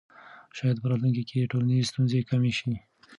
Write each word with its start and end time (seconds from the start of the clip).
شاید 0.57 0.77
په 0.81 0.87
راتلونکي 0.91 1.23
کې 1.29 1.49
ټولنیزې 1.51 1.89
ستونزې 1.91 2.19
کمې 2.29 2.51
سي. 2.59 2.73